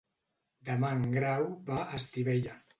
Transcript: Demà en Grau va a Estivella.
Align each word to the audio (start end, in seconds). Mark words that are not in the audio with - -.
Demà 0.69 0.91
en 1.01 1.05
Grau 1.17 1.47
va 1.71 1.79
a 1.85 2.03
Estivella. 2.03 2.61